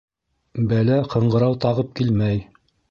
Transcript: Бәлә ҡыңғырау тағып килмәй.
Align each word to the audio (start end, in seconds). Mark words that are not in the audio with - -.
Бәлә 0.71 0.97
ҡыңғырау 1.13 1.61
тағып 1.67 1.97
килмәй. 2.01 2.47